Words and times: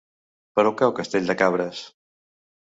Per 0.59 0.63
on 0.69 0.73
cau 0.79 0.93
Castell 1.01 1.29
de 1.33 1.37
Cabres? 1.43 1.85